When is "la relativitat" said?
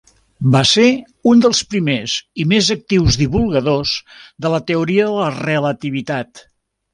5.21-6.45